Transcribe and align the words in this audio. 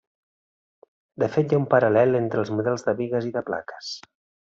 De 1.25 1.27
fet 1.35 1.53
hi 1.53 1.59
ha 1.59 1.61
un 1.65 1.69
paral·lel 1.75 2.19
entre 2.23 2.43
els 2.45 2.53
models 2.57 2.89
de 2.91 2.99
bigues 3.05 3.33
i 3.33 3.35
de 3.39 3.49
plaques. 3.53 3.97